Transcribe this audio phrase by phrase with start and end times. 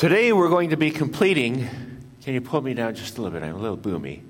[0.00, 1.68] Today we're going to be completing.
[2.22, 3.46] Can you pull me down just a little bit?
[3.46, 4.22] I'm a little boomy.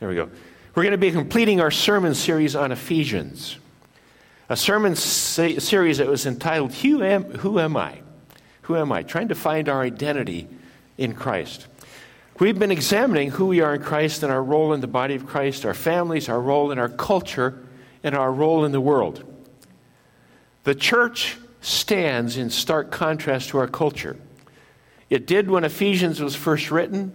[0.00, 0.30] There we go.
[0.74, 3.58] We're going to be completing our sermon series on Ephesians.
[4.48, 7.98] A sermon se- series that was entitled Who Am, Who Am I?
[8.62, 9.02] Who Am I?
[9.02, 10.48] Trying to find our identity
[10.96, 11.66] in Christ.
[12.40, 15.26] We've been examining who we are in Christ and our role in the body of
[15.26, 17.62] Christ, our families, our role in our culture,
[18.02, 19.30] and our role in the world.
[20.64, 24.16] The church stands in stark contrast to our culture.
[25.08, 27.12] It did when Ephesians was first written,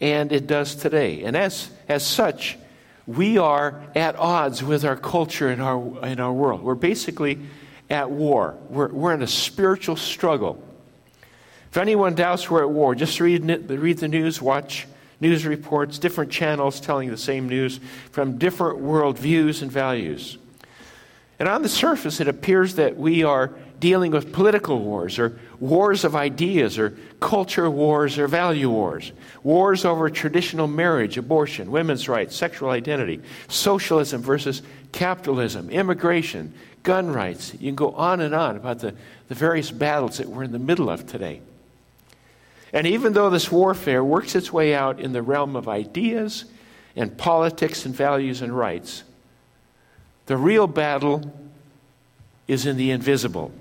[0.00, 1.24] and it does today.
[1.24, 2.56] And as, as such,
[3.06, 6.62] we are at odds with our culture and our, and our world.
[6.62, 7.38] We're basically
[7.90, 10.62] at war, we're, we're in a spiritual struggle.
[11.70, 14.86] If anyone doubts we're at war, just read, read the news, watch
[15.20, 17.80] news reports, different channels telling the same news
[18.12, 20.38] from different worldviews and values.
[21.38, 26.04] And on the surface, it appears that we are dealing with political wars or wars
[26.04, 29.12] of ideas or culture wars or value wars,
[29.42, 34.62] wars over traditional marriage, abortion, women's rights, sexual identity, socialism versus
[34.92, 37.52] capitalism, immigration, gun rights.
[37.54, 38.94] You can go on and on about the,
[39.28, 41.40] the various battles that we're in the middle of today.
[42.72, 46.44] And even though this warfare works its way out in the realm of ideas
[46.96, 49.04] and politics and values and rights,
[50.26, 51.32] the real battle
[52.46, 53.52] is in the invisible.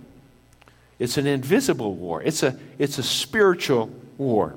[1.00, 2.22] It's an invisible war.
[2.24, 4.56] It's a, it's a spiritual war.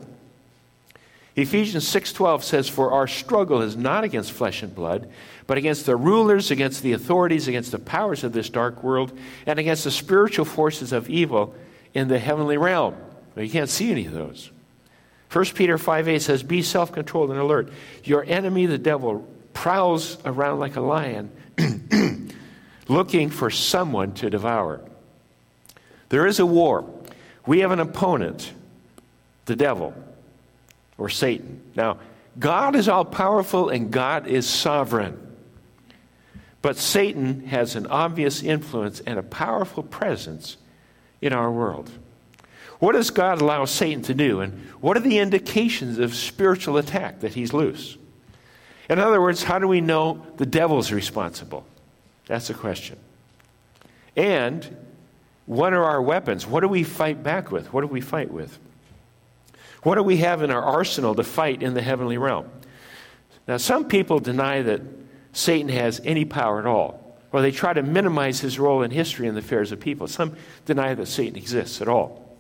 [1.36, 5.08] Ephesians 6:12 says for our struggle is not against flesh and blood
[5.46, 9.58] but against the rulers against the authorities against the powers of this dark world and
[9.58, 11.55] against the spiritual forces of evil
[11.94, 12.94] in the heavenly realm.
[13.34, 14.50] Well, you can't see any of those.
[15.33, 17.72] 1 Peter 5:8 says be self-controlled and alert.
[18.05, 21.30] Your enemy the devil prowls around like a lion
[22.88, 24.80] looking for someone to devour.
[26.10, 26.84] There is a war.
[27.46, 28.52] We have an opponent,
[29.46, 29.94] the devil
[30.98, 31.62] or Satan.
[31.74, 31.98] Now,
[32.38, 35.18] God is all powerful and God is sovereign.
[36.62, 40.58] But Satan has an obvious influence and a powerful presence
[41.22, 41.90] in our world.
[42.80, 44.40] What does God allow Satan to do?
[44.40, 47.96] And what are the indications of spiritual attack that he's loose?
[48.88, 51.64] In other words, how do we know the devil's responsible?
[52.27, 52.98] That's the question.
[54.16, 54.77] And
[55.50, 56.46] what are our weapons?
[56.46, 57.72] What do we fight back with?
[57.72, 58.56] What do we fight with?
[59.83, 62.48] What do we have in our arsenal to fight in the heavenly realm?
[63.48, 64.80] Now, some people deny that
[65.33, 69.27] Satan has any power at all, or they try to minimize his role in history
[69.27, 70.06] and the affairs of people.
[70.06, 72.39] Some deny that Satan exists at all.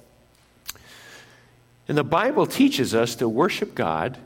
[1.88, 4.18] And the Bible teaches us to worship God,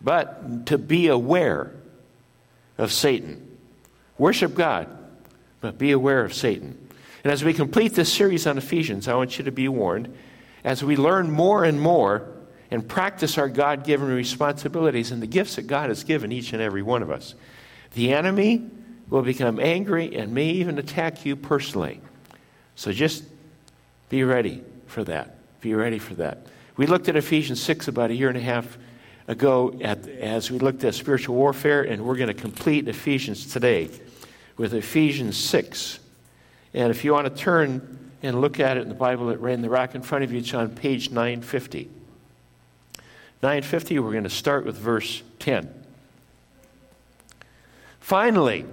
[0.00, 1.72] but to be aware
[2.78, 3.58] of Satan.
[4.16, 4.86] Worship God,
[5.60, 6.85] but be aware of Satan.
[7.26, 10.16] And as we complete this series on Ephesians, I want you to be warned
[10.62, 12.28] as we learn more and more
[12.70, 16.62] and practice our God given responsibilities and the gifts that God has given each and
[16.62, 17.34] every one of us,
[17.94, 18.70] the enemy
[19.10, 22.00] will become angry and may even attack you personally.
[22.76, 23.24] So just
[24.08, 25.60] be ready for that.
[25.60, 26.46] Be ready for that.
[26.76, 28.78] We looked at Ephesians 6 about a year and a half
[29.26, 33.90] ago at, as we looked at spiritual warfare, and we're going to complete Ephesians today
[34.56, 35.98] with Ephesians 6
[36.76, 39.62] and if you want to turn and look at it in the Bible that ran
[39.62, 41.88] the rack in front of you, it's on page 950.
[43.42, 45.72] 950, we're going to start with verse 10.
[47.98, 48.66] Finally,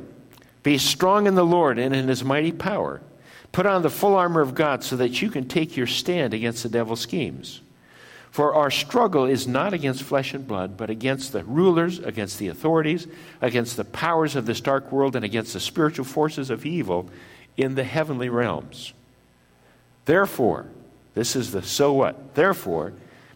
[0.63, 3.01] be strong in the Lord and in his mighty power.
[3.53, 6.63] Put on the full armor of God so that you can take your stand against
[6.63, 7.61] the devil's schemes.
[8.31, 12.49] For our struggle is not against flesh and blood, but against the rulers, against the
[12.49, 13.07] authorities,
[13.41, 17.09] against the powers of this dark world, and against the spiritual forces of evil
[17.57, 18.93] in the heavenly realms.
[20.05, 20.67] Therefore,
[21.13, 22.35] this is the so what?
[22.35, 22.93] Therefore,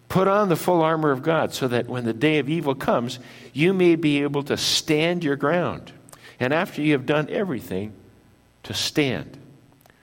[0.10, 3.20] put on the full armor of God so that when the day of evil comes,
[3.54, 5.92] you may be able to stand your ground.
[6.40, 7.94] And after you have done everything,
[8.64, 9.38] to stand.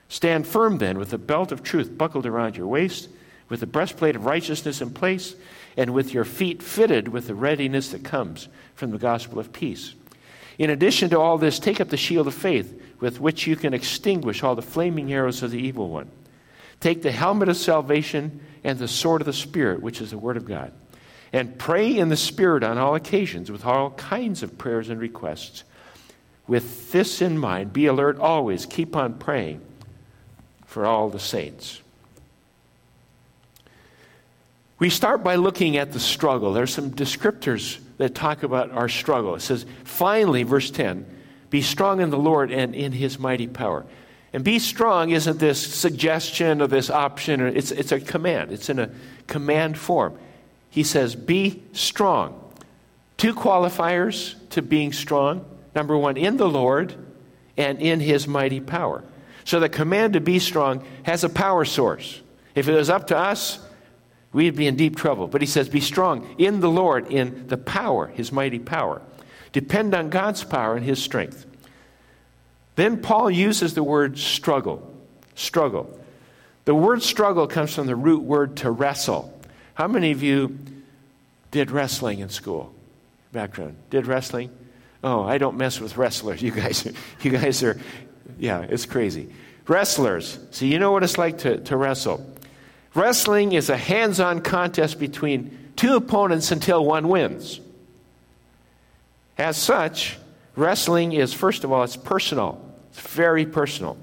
[0.09, 3.09] Stand firm then with the belt of truth buckled around your waist,
[3.49, 5.35] with the breastplate of righteousness in place,
[5.77, 9.95] and with your feet fitted with the readiness that comes from the gospel of peace.
[10.57, 13.75] In addition to all this, take up the shield of faith with which you can
[13.75, 16.11] extinguish all the flaming arrows of the evil one.
[16.81, 20.39] Take the helmet of salvation and the sword of the Spirit, which is the Word
[20.39, 20.73] of God.
[21.31, 25.65] And pray in the Spirit on all occasions with all kinds of prayers and requests.
[26.47, 28.65] With this in mind, be alert always.
[28.65, 29.61] Keep on praying
[30.65, 31.83] for all the saints.
[34.79, 36.55] We start by looking at the struggle.
[36.55, 39.35] There are some descriptors that talk about our struggle.
[39.35, 41.05] It says, finally, verse 10,
[41.55, 43.87] be strong in the Lord and in his mighty power.
[44.33, 48.51] And be strong isn't this suggestion or this option, or it's, it's a command.
[48.51, 48.91] It's in a
[49.29, 50.19] command form.
[50.69, 52.53] He says, Be strong.
[53.19, 55.45] Two qualifiers to being strong.
[55.77, 56.97] Number one, in the Lord
[57.57, 59.05] and in his mighty power.
[59.45, 62.21] So the command to be strong has a power source.
[62.57, 63.61] If it was up to us,
[64.33, 65.29] we'd be in deep trouble.
[65.29, 69.03] But he says, Be strong in the Lord, in the power, his mighty power.
[69.55, 71.47] Depend on God's power and his strength.
[72.75, 74.93] Then Paul uses the word struggle.
[75.37, 75.97] Struggle.
[76.65, 79.33] The word struggle comes from the root word to wrestle.
[79.75, 80.59] How many of you
[81.53, 82.75] did wrestling in school?
[83.31, 83.77] Background.
[83.91, 84.51] Did wrestling?
[85.05, 86.43] Oh, I don't mess with wrestlers.
[86.43, 86.93] You guys,
[87.23, 87.81] you guys are,
[88.39, 89.33] yeah, it's crazy.
[89.69, 90.41] Wrestlers.
[90.51, 92.29] So you know what it's like to, to wrestle.
[92.93, 97.61] Wrestling is a hands on contest between two opponents until one wins.
[99.37, 100.19] As such,
[100.57, 102.61] wrestling is, first of all, it's personal.
[102.91, 103.97] It's very personal.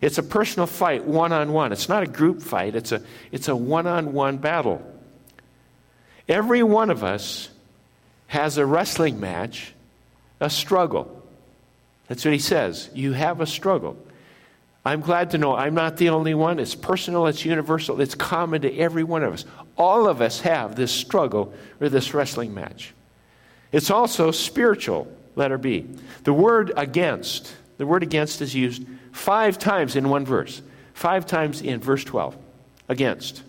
[0.00, 1.72] It's a personal fight, one on one.
[1.72, 3.02] It's not a group fight, it's a,
[3.32, 4.82] it's a one on one battle.
[6.28, 7.48] Every one of us
[8.26, 9.72] has a wrestling match,
[10.40, 11.22] a struggle.
[12.08, 12.90] That's what he says.
[12.94, 13.96] You have a struggle.
[14.84, 16.60] I'm glad to know I'm not the only one.
[16.60, 19.44] It's personal, it's universal, it's common to every one of us.
[19.76, 22.92] All of us have this struggle or this wrestling match.
[23.76, 25.84] It's also spiritual, letter B.
[26.24, 30.62] The word against the word against is used five times in one verse,
[30.94, 32.38] five times in verse 12.
[32.88, 33.42] Against.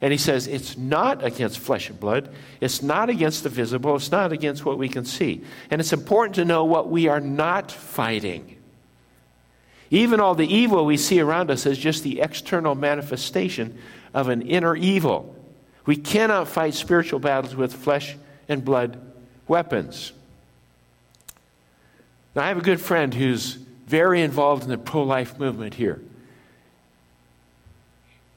[0.00, 2.34] And he says it's not against flesh and blood.
[2.62, 3.94] It's not against the visible.
[3.96, 5.44] It's not against what we can see.
[5.70, 8.56] And it's important to know what we are not fighting.
[9.90, 13.76] Even all the evil we see around us is just the external manifestation
[14.14, 15.36] of an inner evil.
[15.84, 18.16] We cannot fight spiritual battles with flesh
[18.48, 19.10] and blood
[19.48, 20.12] weapons.
[22.34, 23.54] Now, I have a good friend who's
[23.86, 26.00] very involved in the pro life movement here.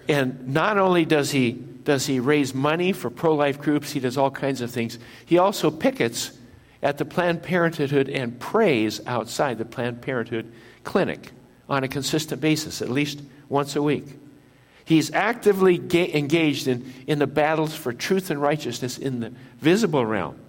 [0.09, 4.17] And not only does he, does he raise money for pro life groups, he does
[4.17, 4.99] all kinds of things.
[5.25, 6.31] He also pickets
[6.81, 10.51] at the Planned Parenthood and prays outside the Planned Parenthood
[10.83, 11.31] clinic
[11.67, 14.05] on a consistent basis, at least once a week.
[14.85, 20.05] He's actively ga- engaged in, in the battles for truth and righteousness in the visible
[20.05, 20.39] realm.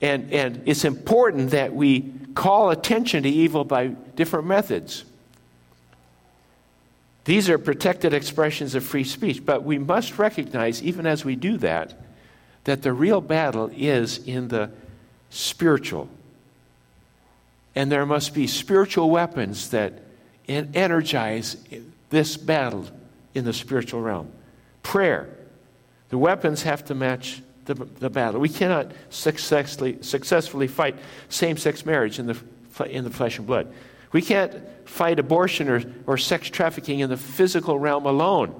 [0.00, 5.04] And, and it's important that we call attention to evil by different methods.
[7.24, 11.56] These are protected expressions of free speech, but we must recognize, even as we do
[11.58, 11.94] that,
[12.64, 14.70] that the real battle is in the
[15.30, 16.08] spiritual.
[17.74, 20.02] And there must be spiritual weapons that
[20.46, 21.56] energize
[22.10, 22.86] this battle
[23.34, 24.30] in the spiritual realm.
[24.82, 25.28] Prayer.
[26.10, 28.40] The weapons have to match the, the battle.
[28.40, 30.96] We cannot successfully, successfully fight
[31.28, 32.36] same sex marriage in the,
[32.86, 33.72] in the flesh and blood.
[34.12, 34.54] We can't
[34.88, 38.54] fight abortion or, or sex trafficking in the physical realm alone.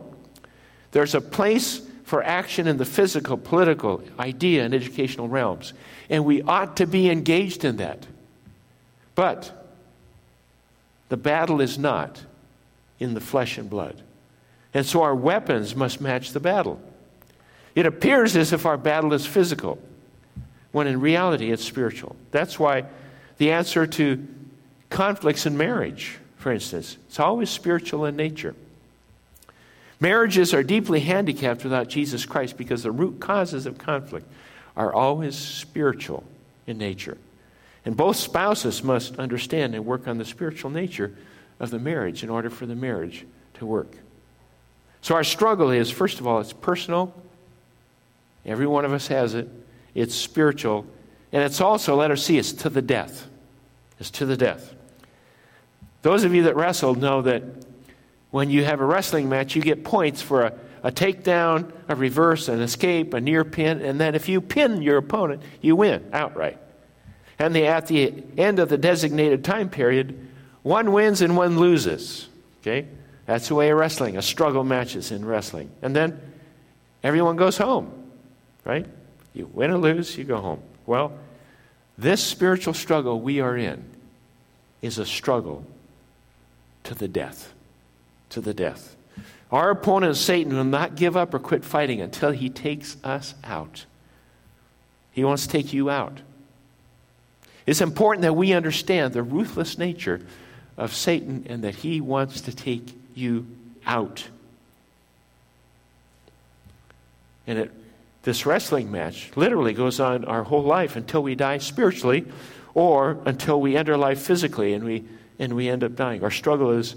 [0.92, 5.72] There's a place for action in the physical, political, idea, and educational realms.
[6.08, 8.06] And we ought to be engaged in that.
[9.14, 9.66] But
[11.08, 12.20] the battle is not
[12.98, 14.02] in the flesh and blood.
[14.72, 16.80] And so our weapons must match the battle.
[17.76, 19.78] It appears as if our battle is physical,
[20.72, 22.16] when in reality it's spiritual.
[22.30, 22.86] That's why
[23.36, 24.26] the answer to
[24.88, 28.54] conflicts in marriage, for instance, it's always spiritual in nature.
[30.00, 34.26] Marriages are deeply handicapped without Jesus Christ because the root causes of conflict
[34.74, 36.24] are always spiritual
[36.66, 37.18] in nature.
[37.84, 41.14] And both spouses must understand and work on the spiritual nature
[41.60, 43.96] of the marriage in order for the marriage to work.
[45.02, 47.14] So, our struggle is, first of all, it's personal
[48.46, 49.48] Every one of us has it.
[49.94, 50.86] It's spiritual.
[51.32, 53.26] And it's also, let us see, it's to the death.
[53.98, 54.74] It's to the death.
[56.02, 57.42] Those of you that wrestle know that
[58.30, 62.48] when you have a wrestling match, you get points for a, a takedown, a reverse,
[62.48, 66.58] an escape, a near pin, and then if you pin your opponent, you win outright.
[67.38, 70.28] And the, at the end of the designated time period,
[70.62, 72.28] one wins and one loses.
[72.62, 72.86] Okay?
[73.26, 75.70] That's the way of wrestling, a struggle matches in wrestling.
[75.82, 76.20] And then
[77.02, 78.05] everyone goes home
[78.66, 78.84] right?
[79.32, 80.60] You win or lose, you go home.
[80.84, 81.12] Well,
[81.96, 83.84] this spiritual struggle we are in
[84.82, 85.64] is a struggle
[86.84, 87.54] to the death.
[88.30, 88.96] To the death.
[89.52, 93.86] Our opponent, Satan, will not give up or quit fighting until he takes us out.
[95.12, 96.20] He wants to take you out.
[97.64, 100.20] It's important that we understand the ruthless nature
[100.76, 103.46] of Satan and that he wants to take you
[103.86, 104.28] out.
[107.46, 107.72] And it
[108.26, 112.26] this wrestling match literally goes on our whole life until we die spiritually
[112.74, 115.04] or until we enter life physically and we
[115.38, 116.24] and we end up dying.
[116.24, 116.96] Our struggle is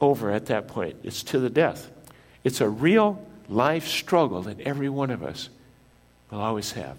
[0.00, 1.90] over at that point, it's to the death.
[2.44, 5.50] It's a real life struggle that every one of us
[6.30, 6.96] will always have.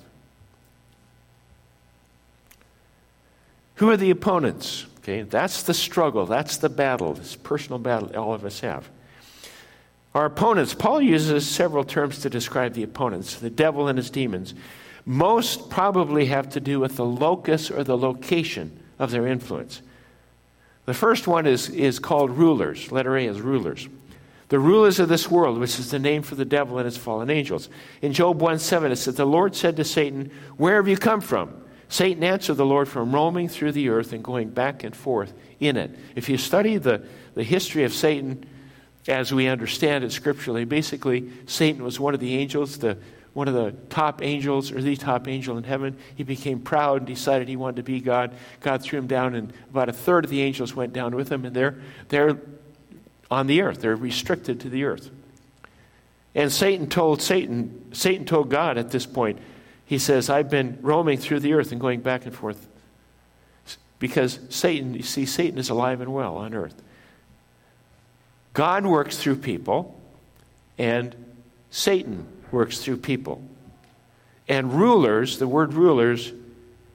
[3.76, 4.86] Who are the opponents?
[5.00, 8.88] Okay, that's the struggle, that's the battle, this personal battle all of us have.
[10.16, 14.54] Our opponents, Paul uses several terms to describe the opponents the devil and his demons.
[15.06, 19.82] Most probably have to do with the locus or the location of their influence.
[20.86, 22.94] The first one is, is called rulers.
[22.94, 23.90] Letter A is rulers.
[24.48, 27.30] The rulers of this world, which is the name for the devil and his fallen
[27.30, 27.68] angels.
[28.02, 31.20] In Job 1 7, it says, The Lord said to Satan, Where have you come
[31.20, 31.62] from?
[31.90, 35.76] Satan answered the Lord from roaming through the earth and going back and forth in
[35.76, 35.92] it.
[36.16, 38.46] If you study the, the history of Satan
[39.08, 42.98] as we understand it scripturally, basically, Satan was one of the angels, the,
[43.34, 45.98] one of the top angels, or the top angel in heaven.
[46.16, 48.34] He became proud and decided he wanted to be God.
[48.62, 51.46] God threw him down, and about a third of the angels went down with him,
[51.46, 51.76] and they're,
[52.10, 52.38] they're
[53.30, 53.82] on the earth.
[53.82, 55.10] They're restricted to the earth.
[56.34, 59.40] And Satan told Satan, Satan told God at this point,
[59.86, 62.68] he says, I've been roaming through the earth and going back and forth.
[64.00, 66.82] Because Satan, you see, Satan is alive and well on earth.
[68.56, 70.00] God works through people,
[70.78, 71.14] and
[71.70, 73.44] Satan works through people.
[74.48, 76.32] And rulers, the word rulers,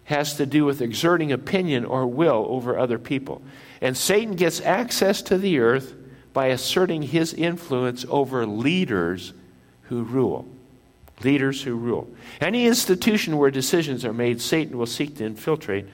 [0.04, 3.42] has to do with exerting opinion or will over other people.
[3.82, 5.94] And Satan gets access to the earth
[6.32, 9.34] by asserting his influence over leaders
[9.82, 10.48] who rule.
[11.22, 12.08] Leaders who rule.
[12.40, 15.86] Any institution where decisions are made, Satan will seek to infiltrate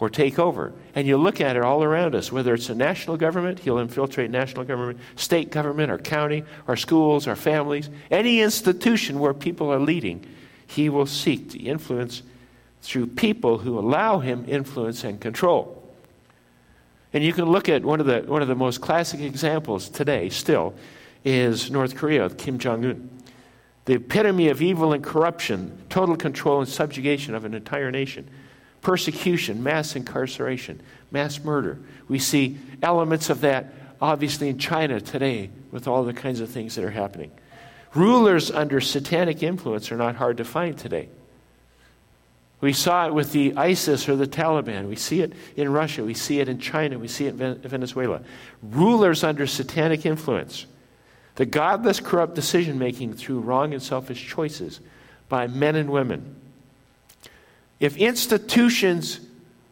[0.00, 0.72] or take over.
[0.94, 4.30] And you look at it all around us, whether it's a national government, he'll infiltrate
[4.30, 9.78] national government, state government, our county, our schools, our families, any institution where people are
[9.78, 10.26] leading,
[10.66, 12.22] he will seek to influence
[12.80, 15.76] through people who allow him influence and control.
[17.12, 20.30] And you can look at one of the, one of the most classic examples today,
[20.30, 20.74] still,
[21.24, 23.10] is North Korea, Kim Jong un.
[23.84, 28.30] The epitome of evil and corruption, total control and subjugation of an entire nation,
[28.82, 31.78] persecution, mass incarceration, mass murder.
[32.08, 36.74] We see elements of that obviously in China today with all the kinds of things
[36.74, 37.30] that are happening.
[37.94, 41.08] Rulers under satanic influence are not hard to find today.
[42.60, 44.88] We saw it with the ISIS or the Taliban.
[44.88, 46.04] We see it in Russia.
[46.04, 46.98] We see it in China.
[46.98, 48.22] We see it in Venezuela.
[48.62, 50.66] Rulers under satanic influence.
[51.36, 54.80] The godless, corrupt decision making through wrong and selfish choices
[55.28, 56.36] by men and women.
[57.80, 59.20] If institutions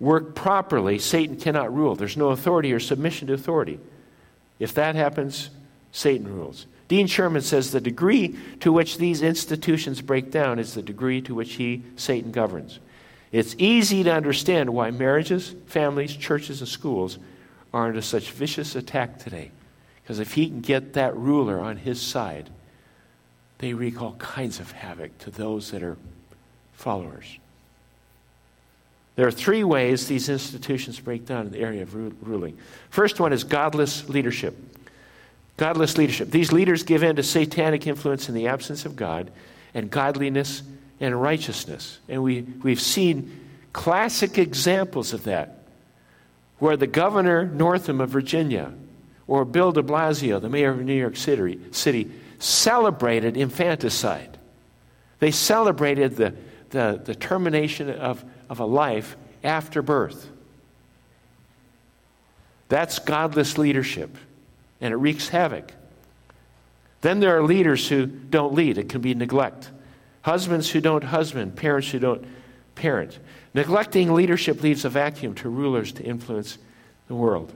[0.00, 1.94] work properly, Satan cannot rule.
[1.94, 3.78] There's no authority or submission to authority.
[4.58, 5.50] If that happens,
[5.92, 6.66] Satan rules.
[6.88, 11.34] Dean Sherman says the degree to which these institutions break down is the degree to
[11.34, 12.80] which he, Satan, governs.
[13.30, 17.18] It's easy to understand why marriages, families, churches, and schools
[17.74, 19.50] are under such vicious attack today.
[20.02, 22.48] Because if he can get that ruler on his side,
[23.58, 25.98] they wreak all kinds of havoc to those that are
[26.72, 27.38] followers.
[29.18, 31.92] There are three ways these institutions break down in the area of
[32.24, 32.56] ruling.
[32.88, 34.56] First one is godless leadership.
[35.56, 36.30] Godless leadership.
[36.30, 39.32] These leaders give in to satanic influence in the absence of God
[39.74, 40.62] and godliness
[41.00, 41.98] and righteousness.
[42.08, 43.40] And we, we've seen
[43.72, 45.64] classic examples of that,
[46.60, 48.72] where the governor Northam of Virginia
[49.26, 52.08] or Bill de Blasio, the mayor of New York City, City
[52.38, 54.38] celebrated infanticide.
[55.18, 56.36] They celebrated the,
[56.70, 60.30] the, the termination of, of a life after birth.
[62.68, 64.16] That's godless leadership
[64.80, 65.72] and it wreaks havoc.
[67.00, 69.70] Then there are leaders who don't lead, it can be neglect.
[70.22, 72.24] Husbands who don't husband, parents who don't
[72.74, 73.18] parent.
[73.54, 76.58] Neglecting leadership leaves a vacuum to rulers to influence
[77.06, 77.52] the world.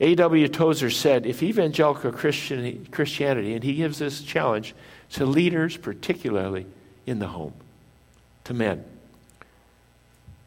[0.00, 0.46] A.W.
[0.48, 4.74] Tozer said if evangelical Christianity, and he gives this challenge
[5.10, 6.66] to leaders, particularly
[7.06, 7.54] in the home,
[8.48, 8.84] to men.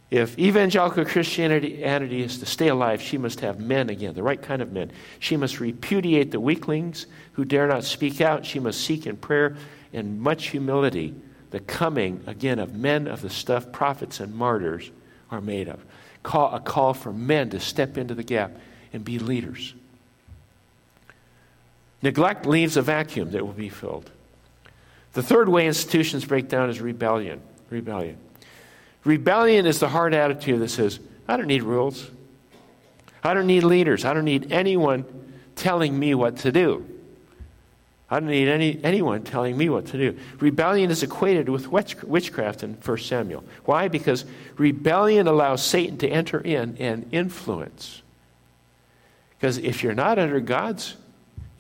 [0.10, 1.82] If evangelical Christianity
[2.22, 4.92] is to stay alive, she must have men again, the right kind of men.
[5.20, 8.46] She must repudiate the weaklings who dare not speak out.
[8.46, 9.56] She must seek in prayer
[9.94, 11.16] and much humility
[11.52, 14.92] the coming again of men of the stuff prophets and martyrs
[15.30, 15.80] are made of.
[16.24, 18.52] Call, a call for men to step into the gap
[18.92, 19.74] and be leaders.
[22.02, 24.10] Neglect leaves a vacuum that will be filled.
[25.14, 27.42] The third way institutions break down is rebellion.
[27.72, 28.18] Rebellion.
[29.04, 32.12] Rebellion is the hard attitude that says, I don't need rules.
[33.24, 34.06] I don't need leaders.
[34.06, 35.06] I don't need anyone
[35.56, 36.86] telling me what to do.
[38.10, 40.20] I don't need any, anyone telling me what to do.
[40.40, 43.46] Rebellion is equated with witchcraft in 1 Samuel.
[43.64, 43.88] Why?
[43.88, 44.26] Because
[44.58, 48.02] rebellion allows Satan to enter in and influence.
[49.40, 50.98] Because if you're not under God's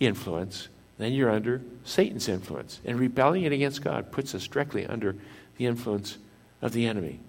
[0.01, 2.81] influence, then you're under Satan's influence.
[2.83, 5.15] And rebellion against God puts us directly under
[5.57, 6.17] the influence
[6.61, 7.19] of the enemy.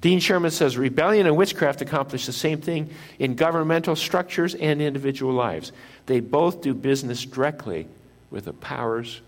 [0.00, 2.90] Dean Sherman says rebellion and witchcraft accomplish the same thing
[3.20, 5.70] in governmental structures and individual lives.
[6.06, 7.86] They both do business directly
[8.30, 9.20] with the powers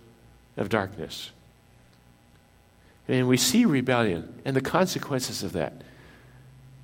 [0.57, 1.31] of darkness.
[3.07, 5.75] And we see rebellion and the consequences of that.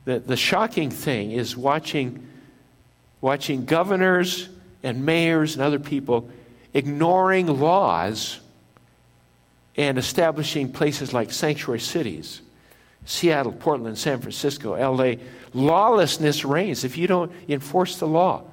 [0.04, 2.28] The, the shocking thing is watching,
[3.20, 4.48] watching governors
[4.82, 6.30] and mayors and other people
[6.74, 8.38] ignoring laws
[9.76, 12.40] and establishing places like sanctuary cities.
[13.04, 15.14] Seattle, Portland, San Francisco, LA.
[15.54, 18.44] Lawlessness reigns if you don't enforce the law.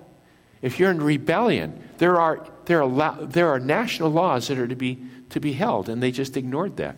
[0.61, 4.75] If you're in rebellion, there are, there are, there are national laws that are to
[4.75, 6.95] be, to be held, and they just ignored that.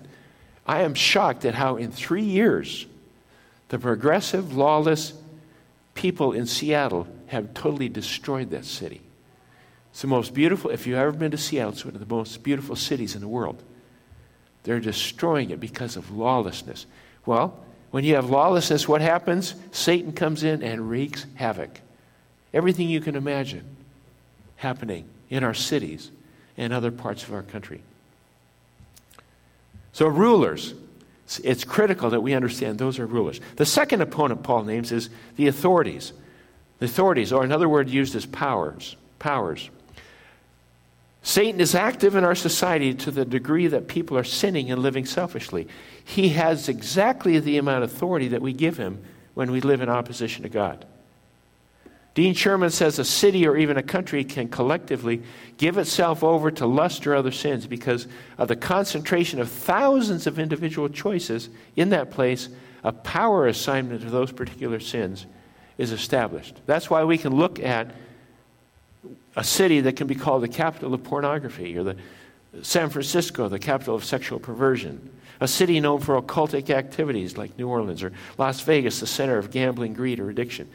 [0.66, 2.86] I am shocked at how, in three years,
[3.70, 5.14] the progressive, lawless
[5.96, 9.02] people in Seattle have totally destroyed that city.
[9.92, 12.44] It's the most beautiful, if you've ever been to Seattle, it's one of the most
[12.44, 13.62] beautiful cities in the world.
[14.64, 16.86] They're destroying it because of lawlessness.
[17.26, 17.58] Well,
[17.92, 19.56] when you have lawlessness, what happens?
[19.72, 21.82] Satan comes in and wreaks havoc.
[22.54, 23.64] Everything you can imagine
[24.58, 26.12] happening in our cities
[26.58, 27.82] and other parts of our country.
[29.94, 30.74] So, rulers,
[31.44, 33.40] it's critical that we understand those are rulers.
[33.56, 36.14] The second opponent Paul names is the authorities.
[36.80, 38.96] The authorities, or another word used as powers.
[39.20, 39.70] Powers.
[41.22, 45.06] Satan is active in our society to the degree that people are sinning and living
[45.06, 45.68] selfishly.
[46.04, 49.90] He has exactly the amount of authority that we give him when we live in
[49.90, 50.86] opposition to God.
[52.14, 55.22] Dean Sherman says a city or even a country can collectively
[55.58, 58.08] give itself over to lust or other sins because
[58.38, 62.50] of the concentration of thousands of individual choices in that place.
[62.84, 65.28] A power assignment of those particular sins
[65.78, 66.60] is established.
[66.66, 67.92] That's why we can look at
[69.40, 71.96] a city that can be called the capital of pornography, or the
[72.62, 77.70] San Francisco, the capital of sexual perversion, a city known for occultic activities like New
[77.70, 80.70] Orleans, or Las Vegas, the center of gambling, greed, or addiction.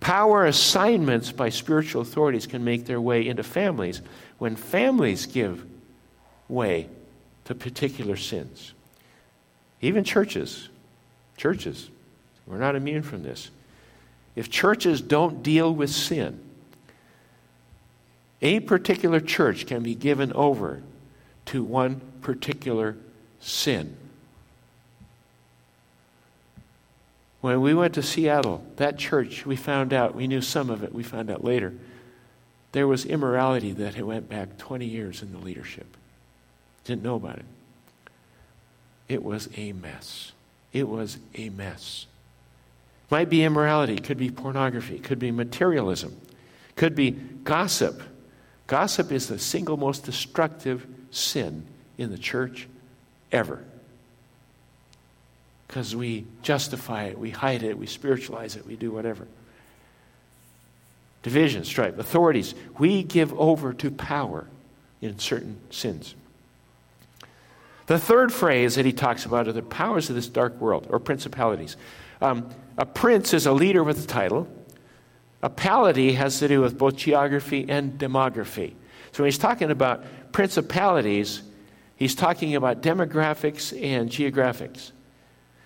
[0.00, 4.02] Power assignments by spiritual authorities can make their way into families
[4.38, 5.64] when families give
[6.48, 6.88] way
[7.44, 8.72] to particular sins.
[9.82, 10.68] Even churches,
[11.36, 11.88] churches,
[12.44, 13.52] we're not immune from this.
[14.34, 16.40] If churches don't deal with sin,
[18.42, 20.82] a particular church can be given over
[21.46, 22.96] to one particular
[23.40, 23.96] sin.
[27.40, 30.94] When we went to Seattle, that church, we found out, we knew some of it,
[30.94, 31.74] we found out later,
[32.72, 35.96] there was immorality that had went back 20 years in the leadership.
[36.84, 37.44] Didn't know about it.
[39.08, 40.32] It was a mess.
[40.72, 42.06] It was a mess.
[43.10, 46.16] Might be immorality, could be pornography, could be materialism,
[46.76, 48.02] could be gossip,
[48.70, 51.66] Gossip is the single most destructive sin
[51.98, 52.68] in the church
[53.32, 53.64] ever.
[55.66, 59.26] Because we justify it, we hide it, we spiritualize it, we do whatever.
[61.24, 64.46] Division, strife, authorities, we give over to power
[65.02, 66.14] in certain sins.
[67.86, 71.00] The third phrase that he talks about are the powers of this dark world, or
[71.00, 71.76] principalities.
[72.22, 74.46] Um, a prince is a leader with a title.
[75.42, 78.74] A polity has to do with both geography and demography.
[79.12, 81.42] So when he's talking about principalities,
[81.96, 84.92] he's talking about demographics and geographics.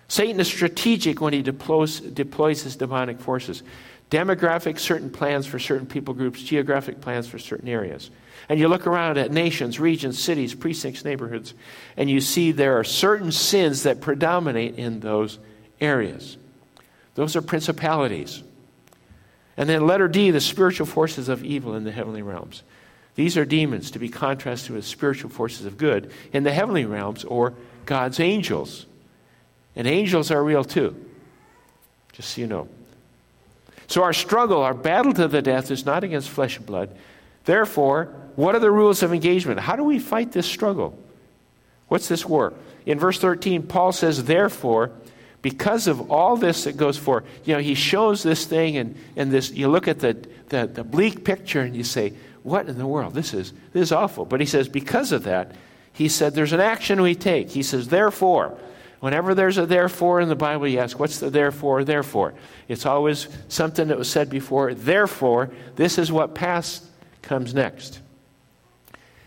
[0.07, 3.63] Satan is strategic when he deploys, deploys his demonic forces.
[4.11, 8.11] Demographic, certain plans for certain people groups, geographic plans for certain areas.
[8.47, 11.55] And you look around at nations, regions, cities, precincts, neighborhoods,
[11.97, 15.39] and you see there are certain sins that predominate in those
[15.81, 16.37] areas.
[17.15, 18.43] Those are principalities.
[19.57, 22.63] And then letter D, the spiritual forces of evil in the heavenly realms.
[23.15, 27.23] These are demons to be contrasted with spiritual forces of good in the heavenly realms
[27.23, 27.53] or
[27.85, 28.85] God's angels.
[29.75, 30.95] And angels are real too,
[32.11, 32.67] just so you know.
[33.87, 36.95] So our struggle, our battle to the death is not against flesh and blood.
[37.45, 39.59] Therefore, what are the rules of engagement?
[39.59, 40.97] How do we fight this struggle?
[41.87, 42.53] What's this war?
[42.85, 44.91] In verse 13, Paul says, Therefore,
[45.45, 49.31] because of all this that goes for, you know, he shows this thing and, and
[49.31, 50.17] this, you look at the,
[50.49, 53.13] the, the bleak picture and you say, what in the world?
[53.13, 54.25] This is, this is awful.
[54.25, 55.51] But he says, because of that,
[55.93, 57.51] he said, there's an action we take.
[57.51, 58.57] He says, therefore.
[59.01, 62.33] Whenever there's a therefore in the Bible, you ask, what's the therefore, therefore?
[62.67, 64.73] It's always something that was said before.
[64.73, 66.83] Therefore, this is what past
[67.21, 67.99] comes next.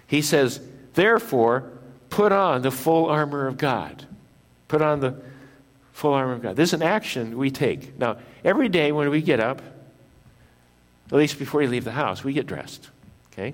[0.09, 0.61] He says,
[0.95, 1.71] Therefore,
[2.11, 4.05] put on the full armor of God.
[4.67, 5.28] Put on the
[5.99, 6.55] full armor of God.
[6.55, 7.99] This is an action we take.
[7.99, 9.61] Now, every day when we get up,
[11.11, 12.89] at least before you leave the house, we get dressed.
[13.33, 13.53] Okay?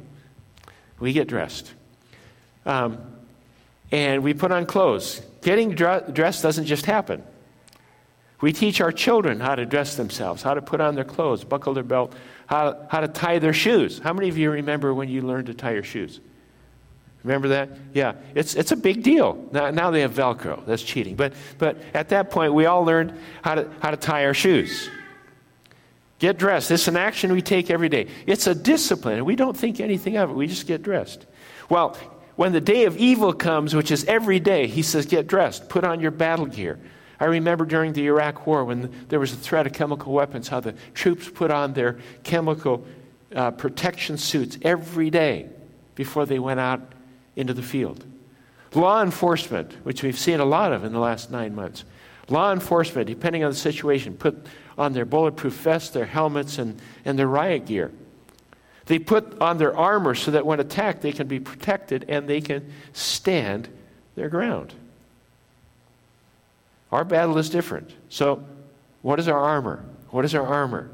[1.00, 1.72] We get dressed.
[2.66, 2.98] Um,
[3.90, 5.22] and we put on clothes.
[5.40, 7.22] Getting dressed doesn't just happen.
[8.42, 11.72] We teach our children how to dress themselves, how to put on their clothes, buckle
[11.72, 12.12] their belt,
[12.46, 14.00] how, how to tie their shoes.
[14.00, 16.20] How many of you remember when you learned to tie your shoes?
[17.24, 17.70] Remember that?
[17.94, 19.48] Yeah, it's, it's a big deal.
[19.50, 20.64] Now, now they have Velcro.
[20.66, 21.16] That's cheating.
[21.16, 24.90] But, but at that point, we all learned how to, how to tie our shoes.
[26.18, 26.70] Get dressed.
[26.70, 28.08] It's an action we take every day.
[28.26, 30.34] It's a discipline, and we don't think anything of it.
[30.34, 31.24] We just get dressed.
[31.70, 31.96] Well,
[32.36, 35.82] when the day of evil comes, which is every day, he says, Get dressed, put
[35.82, 36.78] on your battle gear.
[37.18, 40.60] I remember during the Iraq War when there was a threat of chemical weapons, how
[40.60, 42.84] the troops put on their chemical
[43.34, 45.48] uh, protection suits every day
[45.94, 46.93] before they went out
[47.36, 48.04] into the field.
[48.74, 51.84] Law enforcement, which we've seen a lot of in the last nine months,
[52.28, 57.18] law enforcement, depending on the situation, put on their bulletproof vests, their helmets, and, and
[57.18, 57.92] their riot gear.
[58.86, 62.40] They put on their armor so that when attacked, they can be protected and they
[62.40, 63.68] can stand
[64.14, 64.74] their ground.
[66.92, 67.90] Our battle is different.
[68.08, 68.44] So,
[69.02, 69.84] what is our armor?
[70.10, 70.90] What is our armor?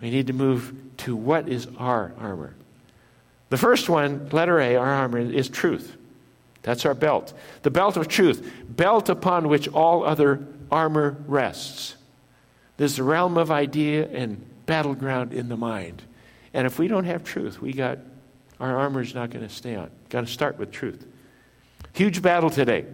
[0.00, 2.54] We need to move to what is our armor.
[3.50, 5.96] The first one, letter A, our armor, is truth.
[6.62, 7.32] That's our belt.
[7.62, 11.96] The belt of truth, belt upon which all other armor rests.
[12.76, 16.02] The realm of idea and battleground in the mind.
[16.54, 17.98] And if we don't have truth, we got
[18.58, 19.90] our armor's not going to stay on.
[20.10, 21.06] Got to start with truth.
[21.92, 22.84] Huge battle today.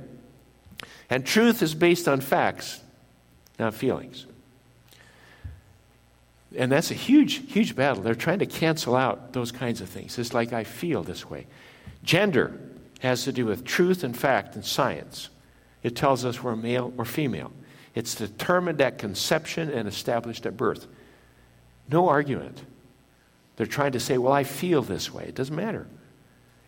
[1.10, 2.80] And truth is based on facts,
[3.58, 4.26] not feelings.
[6.56, 8.02] And that's a huge, huge battle.
[8.02, 10.18] They're trying to cancel out those kinds of things.
[10.18, 11.46] It's like I feel this way.
[12.02, 12.58] Gender
[13.00, 15.28] has to do with truth and fact and science.
[15.82, 17.52] It tells us we're male or female.
[17.94, 20.86] It's determined at conception and established at birth.
[21.90, 22.62] No argument.
[23.56, 25.24] They're trying to say, well, I feel this way.
[25.24, 25.86] It doesn't matter.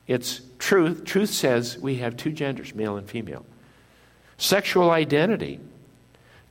[0.07, 1.05] It's truth.
[1.05, 3.45] Truth says we have two genders, male and female.
[4.39, 5.61] Sexual identity.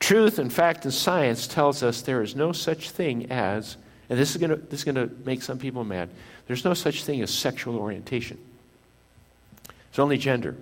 [0.00, 3.76] Truth and fact and science tells us there is no such thing as,
[4.08, 6.08] and this is going to this is going to make some people mad.
[6.46, 8.38] There's no such thing as sexual orientation.
[9.90, 10.56] It's only gender.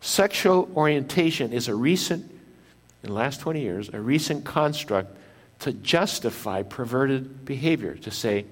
[0.00, 2.30] Sexual orientation is a recent,
[3.02, 5.16] in the last 20 years, a recent construct
[5.60, 8.44] to justify perverted behavior, to say,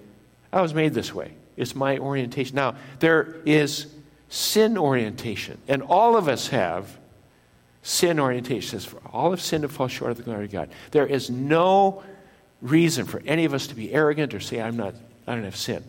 [0.50, 1.32] I was made this way.
[1.58, 2.56] It's my orientation.
[2.56, 3.86] Now, there is
[4.30, 6.96] sin orientation, and all of us have
[7.82, 8.80] sin orientation.
[8.80, 10.70] Says, For all have sinned and fall short of the glory of God.
[10.92, 12.02] There is no
[12.60, 14.94] reason for any of us to be arrogant or say, I'm not,
[15.26, 15.84] I don't have sin.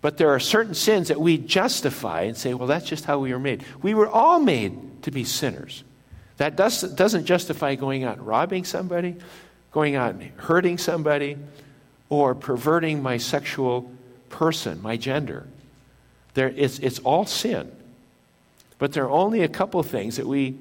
[0.00, 3.32] But there are certain sins that we justify and say, well, that's just how we
[3.32, 3.64] were made.
[3.82, 5.84] We were all made to be sinners.
[6.36, 9.16] That does, doesn't justify going out and robbing somebody,
[9.72, 11.36] going out and hurting somebody
[12.08, 13.90] or perverting my sexual
[14.30, 15.46] person, my gender.
[16.34, 17.70] There, it's, it's all sin.
[18.78, 20.56] But there are only a couple things that we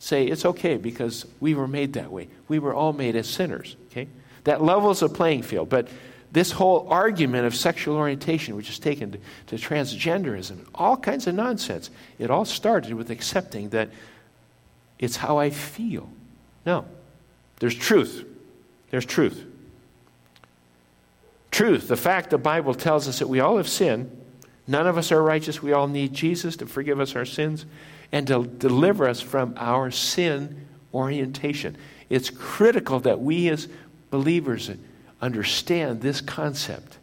[0.00, 2.26] say it's okay because we were made that way.
[2.48, 3.76] We were all made as sinners.
[3.90, 4.08] Okay?
[4.44, 5.68] That levels a playing field.
[5.68, 5.88] But
[6.32, 11.34] this whole argument of sexual orientation, which is taken to, to transgenderism, all kinds of
[11.34, 13.90] nonsense, it all started with accepting that
[14.98, 16.08] it's how I feel.
[16.64, 16.86] No.
[17.58, 18.24] There's truth.
[18.90, 19.44] There's truth.
[21.50, 24.16] Truth, the fact the Bible tells us that we all have sinned.
[24.66, 25.62] None of us are righteous.
[25.62, 27.66] We all need Jesus to forgive us our sins
[28.12, 31.76] and to deliver us from our sin orientation.
[32.08, 33.68] It's critical that we as
[34.10, 34.70] believers
[35.20, 36.98] understand this concept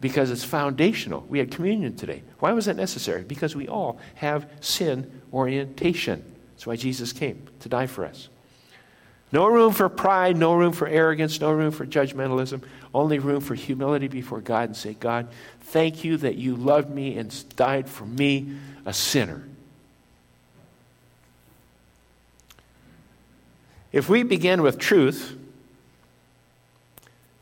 [0.00, 1.24] because it's foundational.
[1.28, 2.22] We had communion today.
[2.38, 3.22] Why was that necessary?
[3.22, 6.22] Because we all have sin orientation.
[6.52, 8.28] That's why Jesus came to die for us.
[9.32, 12.62] No room for pride, no room for arrogance, no room for judgmentalism,
[12.94, 15.26] only room for humility before God and say, God,
[15.60, 19.42] thank you that you loved me and died for me, a sinner.
[23.94, 25.38] If we begin with truth,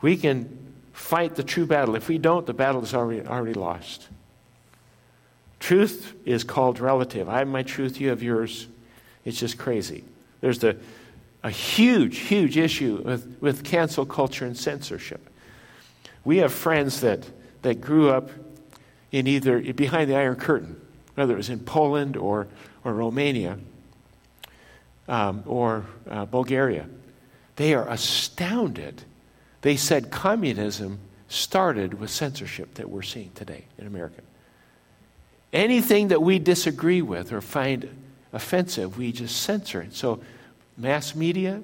[0.03, 1.95] we can fight the true battle.
[1.95, 4.07] If we don't, the battle is already, already lost.
[5.61, 7.27] Truth is called relative.
[7.27, 8.67] I have my truth, you have yours.
[9.25, 10.05] It's just crazy.
[10.43, 10.77] There's the
[11.43, 15.31] a huge, huge issue with, with cancel culture and censorship.
[16.23, 17.27] We have friends that,
[17.63, 18.29] that grew up
[19.11, 20.79] in either behind the Iron Curtain,
[21.15, 22.47] whether it was in Poland or,
[22.85, 23.59] or Romania
[25.09, 26.87] um, or uh, Bulgaria.
[27.57, 29.03] They are astounded.
[29.63, 34.21] They said communism started with censorship that we're seeing today in America.
[35.53, 37.89] Anything that we disagree with or find
[38.33, 39.95] offensive, we just censor it.
[39.95, 40.21] So,
[40.77, 41.63] mass media,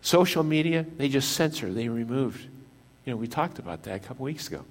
[0.00, 2.42] social media, they just censor, they removed.
[3.04, 4.64] You know, we talked about that a couple weeks ago.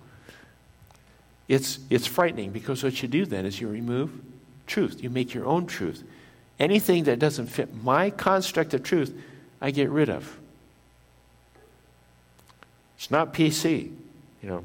[1.47, 4.11] It's, it's frightening because what you do then is you remove
[4.65, 5.01] truth.
[5.03, 6.03] You make your own truth.
[6.59, 9.13] Anything that doesn't fit my construct of truth,
[9.61, 10.37] I get rid of.
[12.97, 13.91] It's not PC,
[14.41, 14.63] you know.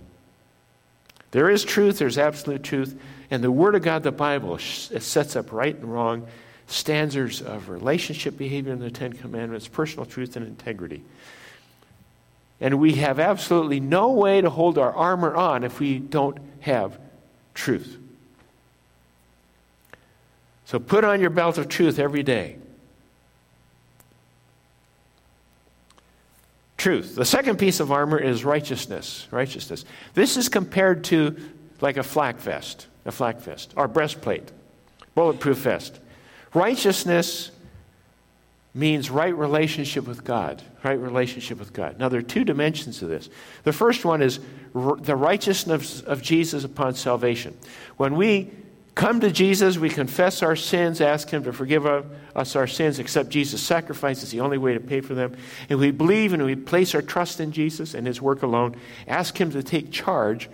[1.33, 2.99] There is truth, there's absolute truth,
[3.31, 6.27] and the Word of God, the Bible, sets up right and wrong,
[6.67, 11.03] standards of relationship behavior in the Ten Commandments, personal truth, and integrity.
[12.61, 16.99] And we have absolutely no way to hold our armor on if we don't have
[17.55, 18.00] truth.
[20.71, 22.57] So put on your belt of truth every day.
[26.77, 27.17] Truth.
[27.17, 29.27] The second piece of armor is righteousness.
[29.33, 29.85] Righteousness.
[30.15, 31.37] This is compared to
[31.81, 34.53] like a flak vest, a flak vest, or breastplate,
[35.17, 35.99] bulletproof vest.
[36.55, 37.51] Righteousness
[38.73, 40.63] means right relationship with God.
[40.85, 41.99] Right relationship with God.
[41.99, 43.29] Now, there are two dimensions to this.
[43.65, 44.39] The first one is
[44.77, 47.59] r- the righteousness of Jesus upon salvation.
[47.97, 48.53] When we
[49.01, 53.31] come to Jesus, we confess our sins, ask Him to forgive us our sins, accept
[53.31, 55.35] Jesus' sacrifice is the only way to pay for them,
[55.71, 58.77] and we believe and we place our trust in Jesus and His work alone,
[59.09, 60.51] ask Him to take charge,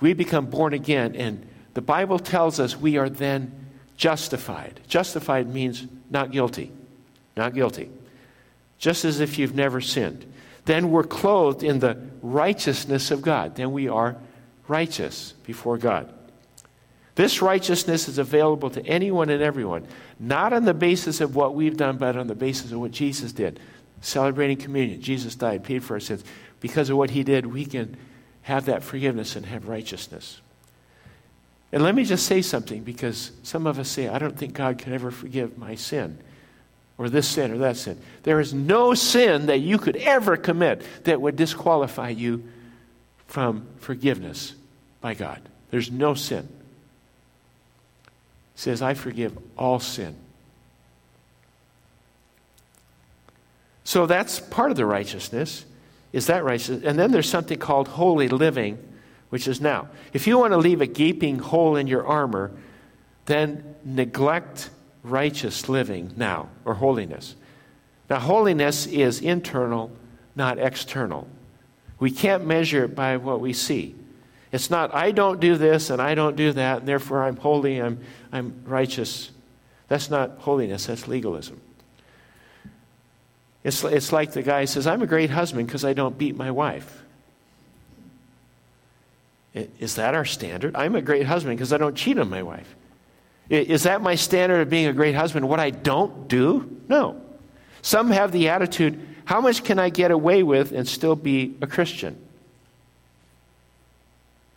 [0.00, 1.14] we become born again.
[1.16, 3.52] And the Bible tells us we are then
[3.98, 4.80] justified.
[4.88, 6.72] Justified means not guilty.
[7.36, 7.90] Not guilty.
[8.78, 10.24] Just as if you've never sinned.
[10.64, 13.54] Then we're clothed in the righteousness of God.
[13.54, 14.16] Then we are
[14.66, 16.10] righteous before God.
[17.16, 19.86] This righteousness is available to anyone and everyone,
[20.20, 23.32] not on the basis of what we've done, but on the basis of what Jesus
[23.32, 23.58] did.
[24.02, 25.00] Celebrating communion.
[25.00, 26.22] Jesus died, paid for our sins.
[26.60, 27.96] Because of what he did, we can
[28.42, 30.40] have that forgiveness and have righteousness.
[31.72, 34.78] And let me just say something because some of us say, I don't think God
[34.78, 36.18] can ever forgive my sin
[36.98, 37.98] or this sin or that sin.
[38.24, 42.44] There is no sin that you could ever commit that would disqualify you
[43.26, 44.54] from forgiveness
[45.00, 45.40] by God.
[45.70, 46.48] There's no sin.
[48.56, 50.16] Says, I forgive all sin.
[53.84, 55.64] So that's part of the righteousness,
[56.12, 56.82] is that righteousness.
[56.84, 58.78] And then there's something called holy living,
[59.28, 59.88] which is now.
[60.12, 62.50] If you want to leave a gaping hole in your armor,
[63.26, 64.70] then neglect
[65.04, 67.36] righteous living now, or holiness.
[68.10, 69.92] Now, holiness is internal,
[70.34, 71.28] not external.
[72.00, 73.94] We can't measure it by what we see.
[74.52, 77.80] It's not, I don't do this and I don't do that, and therefore I'm holy,
[77.80, 77.98] I'm,
[78.32, 79.30] I'm righteous.
[79.88, 81.60] That's not holiness, that's legalism.
[83.64, 86.50] It's, it's like the guy says, I'm a great husband because I don't beat my
[86.50, 87.02] wife.
[89.54, 90.76] Is that our standard?
[90.76, 92.76] I'm a great husband because I don't cheat on my wife.
[93.48, 95.48] Is that my standard of being a great husband?
[95.48, 96.80] What I don't do?
[96.88, 97.20] No.
[97.80, 101.66] Some have the attitude how much can I get away with and still be a
[101.66, 102.16] Christian?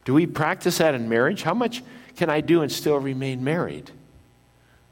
[0.05, 1.43] Do we practice that in marriage?
[1.43, 1.83] How much
[2.15, 3.91] can I do and still remain married?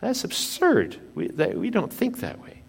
[0.01, 0.97] That's absurd.
[1.15, 2.61] We, that, we don't think that way.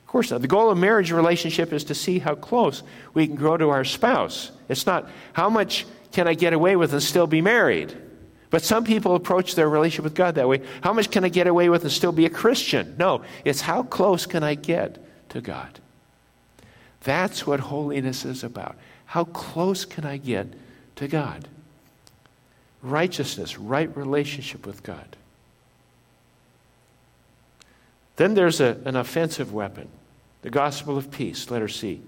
[0.00, 0.42] Of course not.
[0.42, 2.82] The goal of marriage relationship is to see how close
[3.14, 4.50] we can grow to our spouse.
[4.68, 7.96] It's not how much can I get away with and still be married?
[8.50, 10.62] But some people approach their relationship with God that way.
[10.80, 12.94] How much can I get away with and still be a Christian?
[12.96, 15.80] No, it's how close can I get to God?
[17.00, 18.76] That's what holiness is about.
[19.06, 20.46] How close can I get
[20.96, 21.48] to God?
[22.84, 25.16] Righteousness, right relationship with God.
[28.16, 29.88] Then there's a, an offensive weapon
[30.42, 32.02] the gospel of peace, letter C.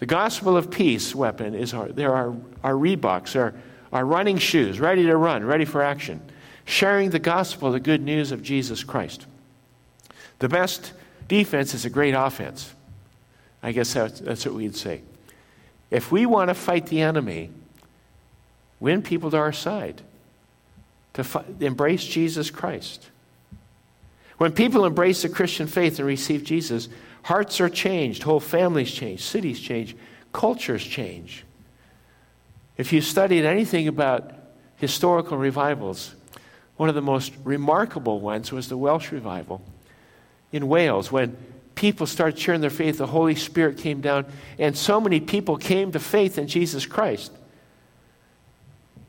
[0.00, 3.54] The gospel of peace weapon is our, there are our Reeboks, our
[3.92, 6.20] our running shoes, ready to run, ready for action,
[6.64, 9.26] sharing the gospel, the good news of Jesus Christ.
[10.38, 10.92] The best
[11.28, 12.74] defense is a great offense.
[13.62, 15.02] I guess that's, that's what we'd say.
[15.90, 17.50] If we want to fight the enemy,
[18.82, 20.02] win people to our side,
[21.14, 21.24] to
[21.60, 23.10] embrace Jesus Christ.
[24.38, 26.88] When people embrace the Christian faith and receive Jesus,
[27.22, 29.94] hearts are changed, whole families change, cities change,
[30.32, 31.44] cultures change.
[32.76, 34.32] If you studied anything about
[34.78, 36.16] historical revivals,
[36.76, 39.62] one of the most remarkable ones was the Welsh revival
[40.50, 41.36] in Wales when
[41.76, 44.26] people started sharing their faith, the Holy Spirit came down,
[44.58, 47.30] and so many people came to faith in Jesus Christ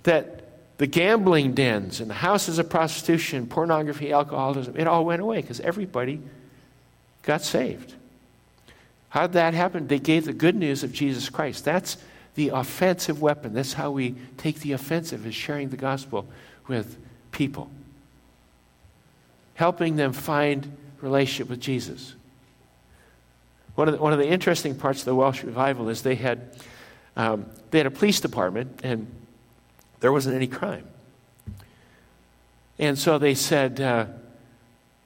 [0.03, 0.43] that
[0.77, 5.59] the gambling dens and the houses of prostitution, pornography, alcoholism, it all went away because
[5.59, 6.21] everybody
[7.21, 7.93] got saved.
[9.09, 9.87] How did that happen?
[9.87, 11.63] They gave the good news of Jesus Christ.
[11.63, 11.97] That's
[12.35, 13.53] the offensive weapon.
[13.53, 16.25] That's how we take the offensive, is sharing the gospel
[16.67, 16.97] with
[17.31, 17.69] people,
[19.53, 22.15] helping them find relationship with Jesus.
[23.75, 26.55] One of the, one of the interesting parts of the Welsh revival is they had,
[27.15, 29.07] um, they had a police department and
[30.03, 30.85] there wasn't any crime.
[32.77, 34.07] And so they said, uh,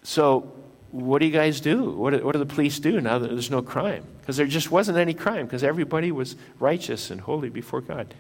[0.02, 0.52] So,
[0.90, 1.92] what do you guys do?
[1.92, 4.04] What do, what do the police do now that there's no crime?
[4.20, 8.12] Because there just wasn't any crime because everybody was righteous and holy before God.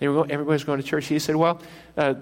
[0.00, 1.06] They were going, everybody was going to church.
[1.06, 1.62] He said, Well,
[1.96, 2.14] uh,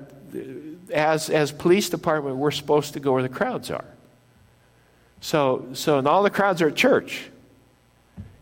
[0.92, 3.86] as, as police department, we're supposed to go where the crowds are.
[5.22, 7.30] So, so and all the crowds are at church.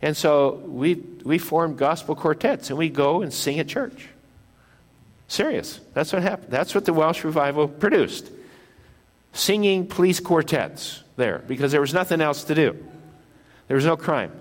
[0.01, 4.09] And so we, we form gospel quartets and we go and sing at church.
[5.27, 5.79] Serious.
[5.93, 6.51] That's what happened.
[6.51, 8.29] That's what the Welsh revival produced.
[9.33, 12.77] Singing police quartets there because there was nothing else to do.
[13.67, 14.31] There was no crime.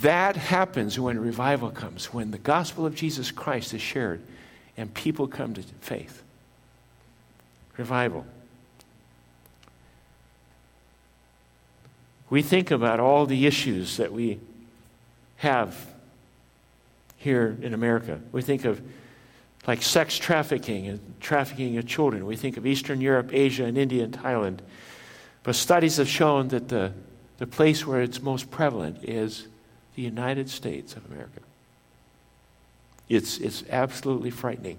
[0.00, 4.20] That happens when revival comes, when the gospel of Jesus Christ is shared
[4.76, 6.22] and people come to faith.
[7.76, 8.26] Revival.
[12.30, 14.38] We think about all the issues that we
[15.36, 15.74] have
[17.16, 18.20] here in America.
[18.32, 18.80] We think of
[19.68, 22.24] like sex trafficking and trafficking of children.
[22.24, 24.60] We think of Eastern Europe, Asia, and India and Thailand.
[25.42, 26.94] But studies have shown that the,
[27.36, 29.46] the place where it's most prevalent is
[29.94, 31.40] the United States of America.
[33.10, 34.78] It's, it's absolutely frightening.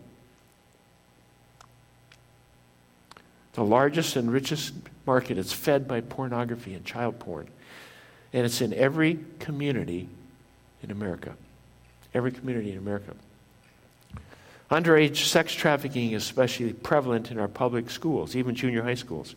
[3.54, 4.74] The largest and richest
[5.06, 7.48] market is fed by pornography and child porn.
[8.34, 10.10] And it's in every community
[10.82, 11.36] in America.
[12.12, 13.14] Every community in America.
[14.72, 19.36] Underage sex trafficking is especially prevalent in our public schools, even junior high schools.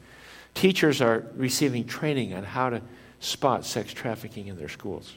[0.55, 2.83] Teachers are receiving training on how to
[3.21, 5.16] spot sex trafficking in their schools.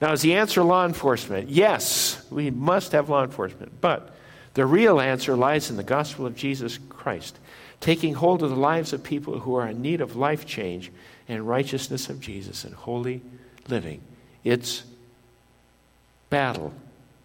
[0.00, 1.50] Now, is the answer law enforcement?
[1.50, 3.80] Yes, we must have law enforcement.
[3.80, 4.14] But
[4.54, 7.38] the real answer lies in the gospel of Jesus Christ,
[7.80, 10.90] taking hold of the lives of people who are in need of life change
[11.28, 13.20] and righteousness of Jesus and holy
[13.68, 14.00] living.
[14.44, 14.84] It's
[16.30, 16.72] battle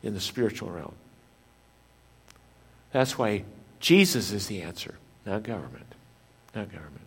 [0.02, 0.96] in the spiritual realm.
[2.94, 3.44] That's why
[3.82, 5.96] Jesus is the answer, not government.
[6.56, 7.02] Not government.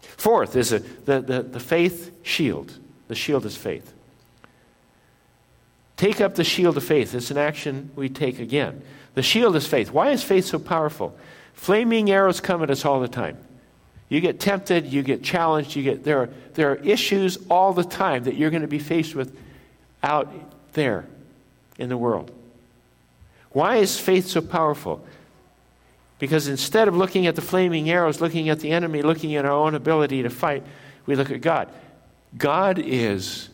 [0.00, 2.78] Fourth is a, the, the, the faith shield.
[3.08, 3.92] The shield is faith.
[5.96, 7.14] Take up the shield of faith.
[7.14, 8.82] It's an action we take again.
[9.14, 9.90] The shield is faith.
[9.90, 11.16] Why is faith so powerful?
[11.54, 13.38] Flaming arrows come at us all the time.
[14.08, 17.82] You get tempted, you get challenged, you get there are, there are issues all the
[17.82, 19.36] time that you're going to be faced with
[20.02, 20.32] out
[20.74, 21.06] there
[21.76, 22.30] in the world.
[23.56, 25.02] Why is faith so powerful?
[26.18, 29.52] Because instead of looking at the flaming arrows, looking at the enemy, looking at our
[29.52, 30.62] own ability to fight,
[31.06, 31.70] we look at God.
[32.36, 33.48] God is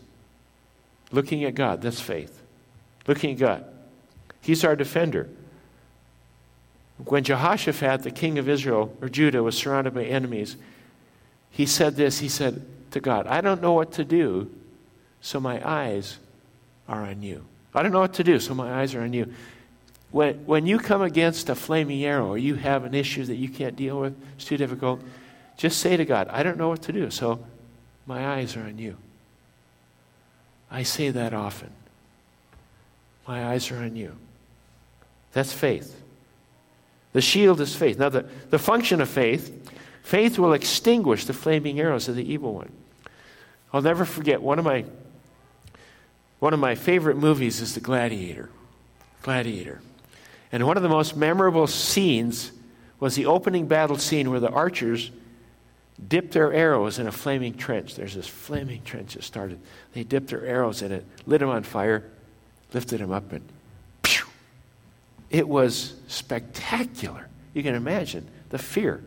[1.13, 1.83] looking at God.
[1.83, 2.43] That's faith.
[3.07, 3.65] Looking at God.
[4.41, 5.29] He's our defender.
[7.05, 10.57] When Jehoshaphat, the king of Israel or Judah, was surrounded by enemies,
[11.49, 14.51] he said this He said to God, I don't know what to do,
[15.21, 16.19] so my eyes
[16.89, 17.45] are on you.
[17.73, 19.33] I don't know what to do, so my eyes are on you
[20.13, 23.49] when, when you come against a flaming arrow or you have an issue that you
[23.49, 25.01] can't deal with, it's too difficult,
[25.57, 27.45] just say to God, I don't know what to do, so
[28.07, 28.97] my eyes are on you.
[30.71, 31.71] I say that often.
[33.27, 34.17] My eyes are on you.
[35.33, 35.99] That's faith.
[37.13, 37.99] The shield is faith.
[37.99, 39.73] Now, the, the function of faith,
[40.03, 42.73] faith will extinguish the flaming arrows of the evil one.
[43.73, 44.85] I'll never forget one of my
[46.39, 48.51] one of my favorite movies is The Gladiator.
[49.23, 49.81] Gladiator.
[50.53, 52.53] And one of the most memorable scenes
[53.01, 55.11] was the opening battle scene where the archers
[56.09, 57.95] dipped their arrows in a flaming trench.
[57.95, 59.59] There's this flaming trench that started.
[59.95, 62.05] They dipped their arrows in it, lit them on fire,
[62.73, 63.43] lifted them up, and
[64.03, 64.27] pew!
[65.31, 67.29] It was spectacular.
[67.55, 69.03] You can imagine the fear.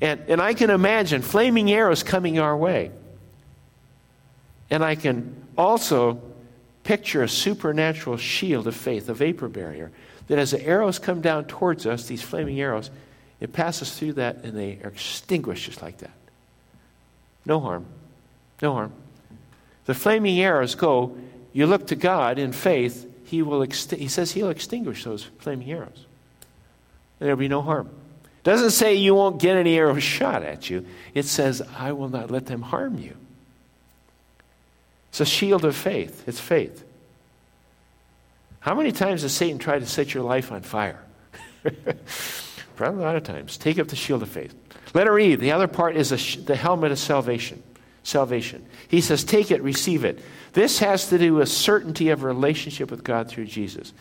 [0.00, 2.90] And, and I can imagine flaming arrows coming our way.
[4.68, 6.20] And I can also
[6.84, 9.90] picture a supernatural shield of faith, a vapor barrier
[10.28, 12.90] that as the arrows come down towards us, these flaming arrows,
[13.40, 16.10] it passes through that and they are extinguished just like that.
[17.44, 17.86] No harm.
[18.60, 18.92] No harm.
[19.84, 21.16] The flaming arrows go,
[21.52, 25.70] you look to God in faith, he, will ext- he says he'll extinguish those flaming
[25.70, 26.06] arrows.
[27.18, 27.88] There'll be no harm.
[28.24, 30.86] It doesn't say you won't get any arrows shot at you.
[31.14, 33.16] It says, I will not let them harm you.
[35.10, 36.28] It's a shield of faith.
[36.28, 36.84] It's faith.
[38.66, 40.98] How many times has Satan tried to set your life on fire?
[42.74, 43.56] Probably a lot of times.
[43.56, 44.56] Take up the shield of faith.
[44.92, 47.62] Letter E, the other part is sh- the helmet of salvation.
[48.02, 48.66] Salvation.
[48.88, 50.18] He says, take it, receive it.
[50.52, 53.92] This has to do with certainty of relationship with God through Jesus.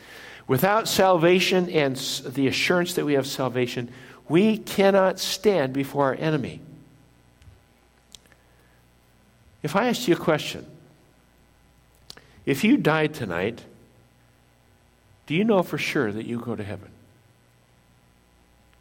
[0.47, 1.95] Without salvation and
[2.25, 3.91] the assurance that we have salvation,
[4.27, 6.59] we cannot stand before our enemy.
[9.61, 10.65] If I asked you a question,
[12.47, 13.61] if you died tonight,
[15.27, 16.89] do you know for sure that you go to heaven?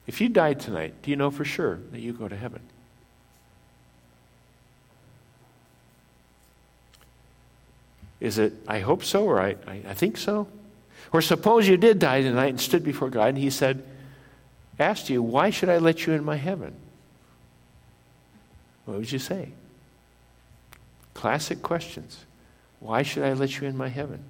[0.07, 2.61] If you died tonight, do you know for sure that you go to heaven?
[8.21, 10.47] Is it, I hope so, or I, I, I, think so?
[11.13, 13.85] Or suppose you did die tonight and stood before God and He said,
[14.79, 16.75] asked you, Why should I let you in my heaven?
[18.85, 19.51] What would you say?
[21.13, 22.25] Classic questions.
[22.81, 24.23] Why should I let you in my heaven?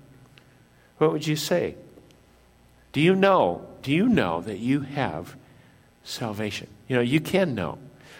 [0.98, 1.76] What would you say?
[2.94, 3.66] Do you know?
[3.82, 5.36] Do you know that you have
[6.04, 6.68] salvation?
[6.88, 7.76] You know, you can know.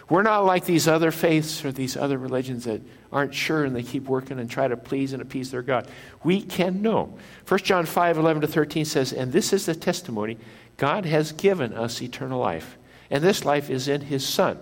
[0.09, 3.83] We're not like these other faiths or these other religions that aren't sure and they
[3.83, 5.87] keep working and try to please and appease their God.
[6.23, 7.17] We can know.
[7.47, 10.37] 1 John 5 11 to 13 says, And this is the testimony
[10.75, 12.77] God has given us eternal life.
[13.09, 14.59] And this life is in his Son.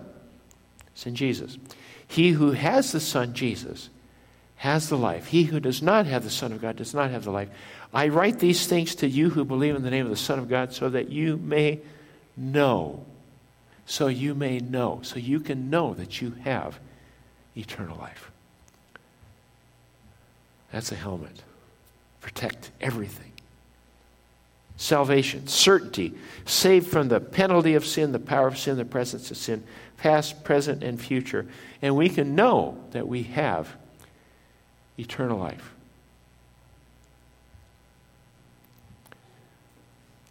[0.92, 1.58] It's in Jesus.
[2.06, 3.90] He who has the Son, Jesus,
[4.64, 5.26] has the life.
[5.26, 7.50] He who does not have the Son of God does not have the life.
[7.92, 10.48] I write these things to you who believe in the name of the Son of
[10.48, 11.80] God so that you may
[12.34, 13.04] know.
[13.84, 15.00] So you may know.
[15.02, 16.78] So you can know that you have
[17.54, 18.30] eternal life.
[20.72, 21.42] That's a helmet.
[22.22, 23.32] Protect everything.
[24.78, 26.14] Salvation, certainty,
[26.46, 29.62] saved from the penalty of sin, the power of sin, the presence of sin,
[29.98, 31.44] past, present, and future.
[31.82, 33.76] And we can know that we have
[34.98, 35.72] eternal life.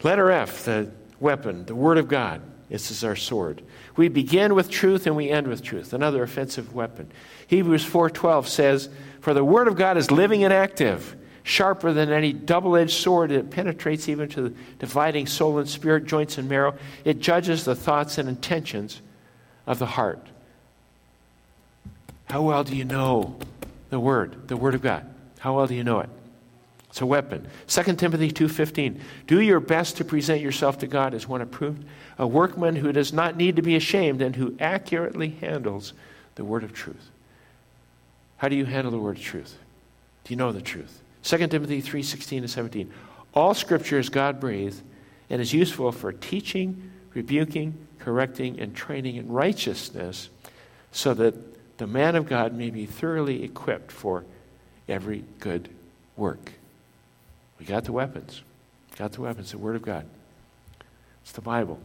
[0.01, 2.41] Letter F, the weapon, the Word of God.
[2.69, 3.61] This is our sword.
[3.95, 7.11] We begin with truth and we end with truth, another offensive weapon.
[7.47, 8.89] Hebrews 4:12 says,
[9.21, 13.31] "For the word of God is living and active, sharper than any double-edged sword.
[13.31, 16.73] It penetrates even to the dividing soul and spirit, joints and marrow.
[17.05, 19.01] It judges the thoughts and intentions
[19.67, 20.25] of the heart."
[22.29, 23.35] How well do you know
[23.93, 25.05] the word, the word of God?
[25.37, 26.09] How well do you know it?
[26.89, 27.47] It's a weapon.
[27.67, 28.99] 2 Timothy 2:15.
[29.27, 31.85] Do your best to present yourself to God as one approved,
[32.17, 35.93] a workman who does not need to be ashamed and who accurately handles
[36.35, 37.11] the word of truth.
[38.37, 39.57] How do you handle the word of truth?
[40.23, 41.01] Do you know the truth?
[41.21, 42.91] 2 Timothy 3:16 and 17.
[43.35, 44.81] All scripture is God-breathed
[45.29, 50.29] and is useful for teaching, rebuking, correcting and training in righteousness
[50.91, 51.35] so that
[51.83, 54.23] the man of God may be thoroughly equipped for
[54.87, 55.67] every good
[56.15, 56.53] work.
[57.59, 58.41] We got the weapons.
[58.97, 60.05] Got the weapons, the Word of God.
[61.23, 61.81] It's the Bible.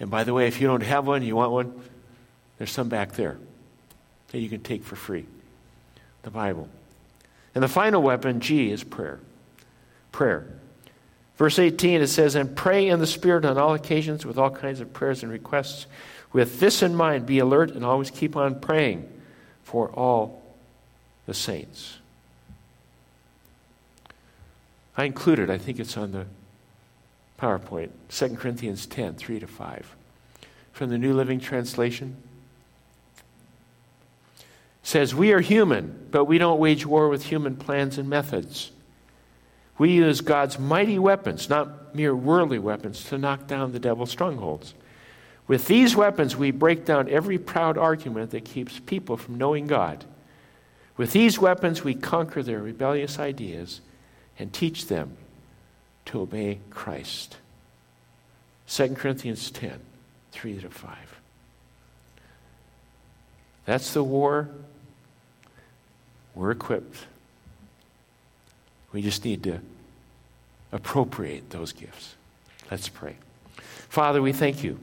[0.00, 1.80] And by the way, if you don't have one, you want one,
[2.58, 3.38] there's some back there
[4.32, 5.26] that you can take for free.
[6.24, 6.68] The Bible.
[7.54, 9.20] And the final weapon, G, is prayer.
[10.10, 10.48] Prayer.
[11.36, 14.80] Verse 18, it says, And pray in the Spirit on all occasions with all kinds
[14.80, 15.86] of prayers and requests.
[16.32, 19.08] With this in mind, be alert and always keep on praying
[19.62, 20.42] for all
[21.26, 21.98] the saints.
[24.96, 26.26] I included, I think it's on the
[27.38, 29.96] PowerPoint, 2 Corinthians 10, 3 to 5.
[30.72, 32.16] From the New Living Translation.
[34.82, 38.70] says, We are human, but we don't wage war with human plans and methods.
[39.78, 44.74] We use God's mighty weapons, not mere worldly weapons, to knock down the devil's strongholds.
[45.48, 50.04] With these weapons, we break down every proud argument that keeps people from knowing God.
[50.96, 53.80] With these weapons, we conquer their rebellious ideas
[54.38, 55.16] and teach them
[56.06, 57.36] to obey Christ.
[58.68, 59.78] 2 Corinthians 10,
[60.32, 60.96] 3 to 5.
[63.66, 64.48] That's the war.
[66.34, 67.06] We're equipped.
[68.92, 69.60] We just need to
[70.72, 72.14] appropriate those gifts.
[72.70, 73.16] Let's pray.
[73.88, 74.78] Father, we thank you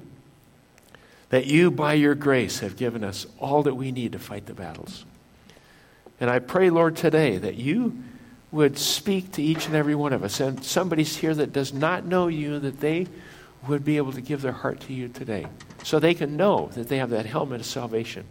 [1.33, 4.53] that you, by your grace, have given us all that we need to fight the
[4.53, 5.03] battles.
[6.19, 8.03] And I pray, Lord, today that you
[8.51, 10.39] would speak to each and every one of us.
[10.39, 13.07] And somebody's here that does not know you, that they
[13.67, 15.47] would be able to give their heart to you today
[15.81, 18.25] so they can know that they have that helmet of salvation.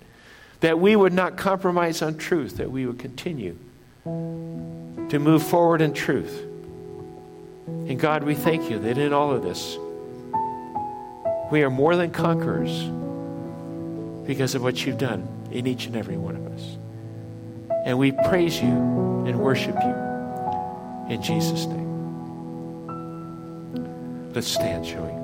[0.60, 3.58] That we would not compromise on truth, that we would continue
[4.04, 6.40] to move forward in truth.
[7.66, 9.76] And God, we thank you that in all of this,
[11.52, 12.84] we are more than conquerors
[14.26, 16.78] because of what you've done in each and every one of us.
[17.84, 18.70] And we praise you
[19.26, 21.14] and worship you.
[21.14, 21.82] In Jesus' name.
[24.32, 25.21] Let's stand, shall we?